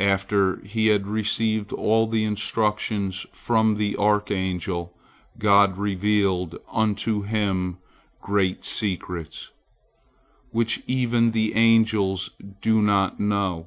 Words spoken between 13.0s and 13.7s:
know.